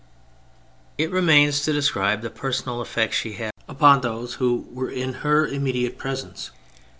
[0.97, 5.45] It remains to describe the personal effect she had upon those who were in her
[5.45, 6.49] im mediate presence.